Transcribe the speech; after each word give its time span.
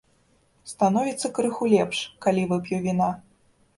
Становіцца 0.71 1.31
крыху 1.39 1.63
лепш, 1.73 1.97
калі 2.27 2.47
вып'ю 2.55 2.77
віна. 2.89 3.11